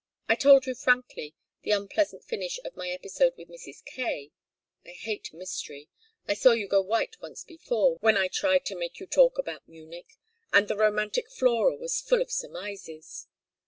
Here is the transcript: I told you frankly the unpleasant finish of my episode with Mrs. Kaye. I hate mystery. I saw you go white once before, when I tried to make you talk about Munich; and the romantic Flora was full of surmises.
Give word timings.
I 0.27 0.33
told 0.33 0.65
you 0.65 0.73
frankly 0.73 1.35
the 1.61 1.69
unpleasant 1.69 2.23
finish 2.23 2.59
of 2.65 2.75
my 2.75 2.89
episode 2.89 3.37
with 3.37 3.49
Mrs. 3.49 3.85
Kaye. 3.85 4.31
I 4.83 4.89
hate 4.93 5.31
mystery. 5.31 5.89
I 6.27 6.33
saw 6.33 6.53
you 6.53 6.67
go 6.67 6.81
white 6.81 7.21
once 7.21 7.43
before, 7.43 7.97
when 7.97 8.17
I 8.17 8.27
tried 8.27 8.65
to 8.65 8.75
make 8.75 8.99
you 8.99 9.05
talk 9.05 9.37
about 9.37 9.67
Munich; 9.67 10.17
and 10.51 10.67
the 10.67 10.75
romantic 10.75 11.29
Flora 11.29 11.75
was 11.75 12.01
full 12.01 12.19
of 12.23 12.31
surmises. 12.31 13.27